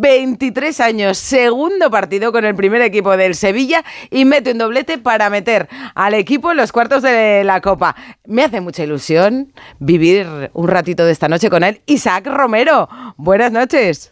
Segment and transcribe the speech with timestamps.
[0.00, 5.28] 23 años, segundo partido con el primer equipo del Sevilla y mete un doblete para
[5.28, 7.94] meter al equipo en los cuartos de la Copa.
[8.24, 11.82] Me hace mucha ilusión vivir un ratito de esta noche con él.
[11.84, 14.10] Isaac Romero, buenas noches.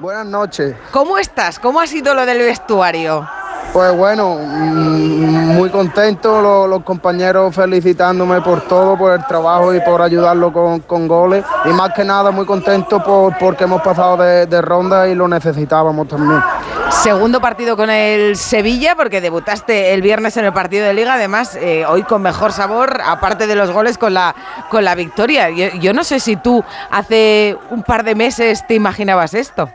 [0.00, 0.74] Buenas noches.
[0.90, 1.60] ¿Cómo estás?
[1.60, 3.28] ¿Cómo ha sido lo del vestuario?
[3.72, 10.02] Pues bueno, mm, muy contento, los, compañeros felicitándome por todo, por el trabajo y por
[10.02, 11.44] ayudarlo con, goles.
[11.64, 16.08] Y más que nada muy contento por, porque hemos pasado de, ronda y lo necesitábamos
[16.08, 16.42] también.
[16.90, 21.54] Segundo partido con el Sevilla, porque debutaste el viernes en el partido de liga, además
[21.54, 24.34] eh, hoy con mejor sabor, aparte de los goles, con la,
[24.68, 25.48] con la victoria.
[25.50, 29.70] yo no sé si tú hace un par de meses te imaginabas esto.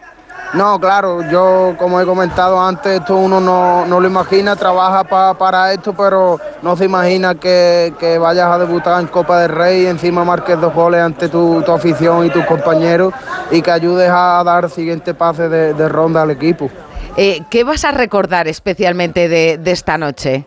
[0.55, 5.03] No, claro, yo como he comentado antes, esto uno no, lo imagina, trabaja
[5.33, 9.87] para esto, pero no se imagina que, vayas a debutar en Copa del Rey y
[9.87, 13.13] encima marques dos goles ante tu, afición y tus compañeros
[13.51, 16.69] y que ayudes a dar siguiente pase de, ronda al equipo.
[17.17, 20.45] Eh, ¿Qué vas a recordar especialmente de, de esta noche?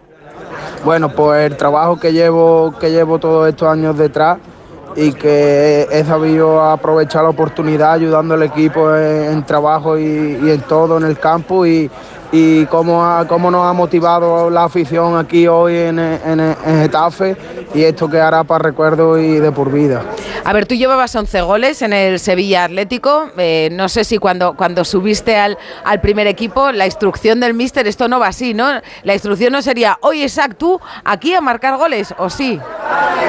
[0.84, 4.38] Bueno, pues el trabajo que llevo, que llevo todos estos años detrás
[5.00, 10.04] y que he sabido aprovechar la oportunidad ayudando al equipo en, trabajo y,
[10.50, 11.88] en todo en el campo y,
[12.32, 17.36] y cómo, cómo nos ha motivado la afición aquí hoy en, en, Getafe
[17.74, 20.02] y esto quedará para recuerdo y de por vida.
[20.44, 23.28] A ver, tú llevabas 11 goles en el Sevilla Atlético.
[23.36, 27.86] Eh, no sé si cuando, cuando subiste al, al primer equipo, la instrucción del míster,
[27.86, 28.69] esto no va así, ¿no?
[29.02, 32.58] La instrucción no sería, oye, Isaac, tú aquí a marcar goles, ¿o sí?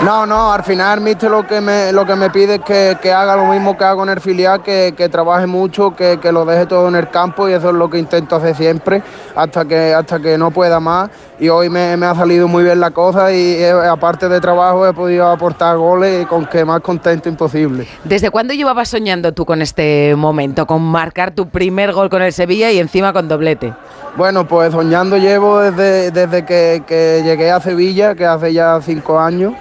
[0.03, 2.97] No, no, al final el míster lo que me, lo que me pide es que,
[3.01, 6.31] que haga lo mismo que hago en el filial, que, que trabaje mucho, que, que
[6.31, 9.03] lo deje todo en el campo y eso es lo que intento hacer siempre
[9.35, 11.09] hasta que, hasta que no pueda más.
[11.39, 14.93] Y hoy me, ha salido muy bien la cosa y eh, aparte de trabajo he
[14.93, 17.87] podido aportar goles y con que más contento imposible.
[18.03, 22.33] ¿Desde cuándo llevabas soñando tú con este momento, con marcar tu primer gol con el
[22.33, 23.73] Sevilla y encima con doblete?
[24.17, 29.53] Bueno, pues soñando llevo desde, desde que, llegué a Sevilla, que hace ya cinco años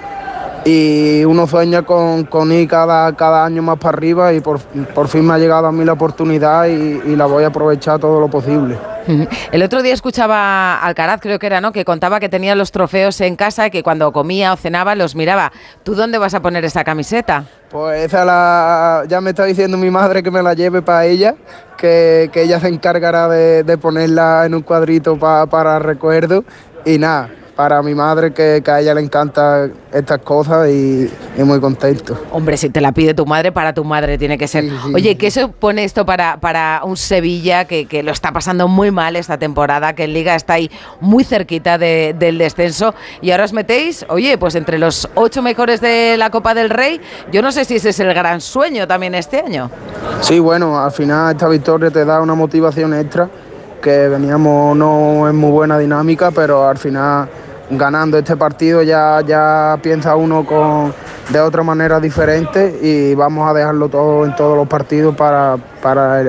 [0.64, 4.58] y uno sueña con, con ir cada, cada año más para arriba y por,
[5.08, 8.28] fin me ha llegado a mí la oportunidad y la voy a aprovechar todo lo
[8.28, 8.78] posible.
[9.52, 11.72] El otro día escuchaba Alcaraz, creo que era, ¿no?
[11.72, 15.14] Que contaba que tenía los trofeos en casa y que cuando comía o cenaba los
[15.14, 15.52] miraba.
[15.82, 17.44] ¿Tú dónde vas a poner esa camiseta?
[17.70, 21.34] Pues esa la, ya me está diciendo mi madre que me la lleve para ella,
[21.76, 26.44] que, ella se encargará de, ponerla en un cuadrito para recuerdo.
[26.84, 32.16] Y nada, para mi madre que, a ella le encanta estas cosas y, muy contento.
[32.30, 34.66] Hombre, si te la pide tu madre, para tu madre tiene que ser.
[34.94, 39.38] Oye, ¿qué supone esto para, para un Sevilla que, lo está pasando muy mal esta
[39.38, 40.70] temporada, que en Liga está ahí
[41.00, 46.16] muy cerquita del descenso y ahora os metéis, oye, pues entre los ocho mejores de
[46.16, 47.00] la Copa del Rey,
[47.32, 49.68] yo no sé si ese es el gran sueño también este año.
[50.20, 53.28] Sí, bueno, al final esta victoria te da una motivación extra
[53.82, 57.28] que veníamos no en muy buena dinámica, pero al final
[57.70, 60.94] ganando este partido ya, ya piensa uno con,
[61.30, 66.22] de otra manera diferente y vamos a dejarlo todo en todos los partidos para, para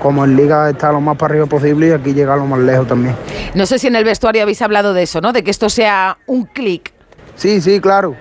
[0.00, 2.88] como en liga estar lo más para arriba posible y aquí llegar lo más lejos
[2.88, 3.14] también.
[3.54, 5.32] No sé si en el vestuario habéis hablado de eso, ¿no?
[5.32, 6.92] De que esto sea un clic.
[7.36, 8.16] Sí, sí, claro.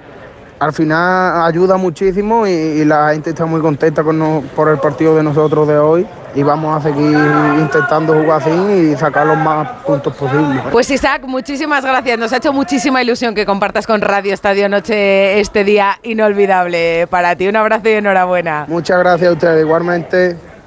[0.60, 5.24] Al final ayuda muchísimo y, la gente está muy contenta con por el partido de
[5.24, 7.18] nosotros de hoy y vamos a seguir
[7.60, 10.64] intentando jugar así y sacar los más puntos posibles.
[10.72, 12.18] Pues Isaac, muchísimas gracias.
[12.18, 17.36] Nos ha hecho muchísima ilusión que compartas con Radio Estadio Noche este día inolvidable para
[17.36, 17.48] ti.
[17.48, 18.66] Un abrazo y enhorabuena.
[18.68, 20.51] Muchas gracias a ustedes, igualmente.